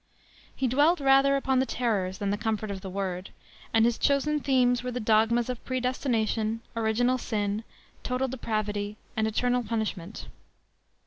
[0.55, 3.29] He dwelt rather upon the terrors than the comfort of the word,
[3.71, 7.63] and his chosen themes were the dogmas of predestination, original sin,
[8.01, 10.25] total depravity, and eternal punishment.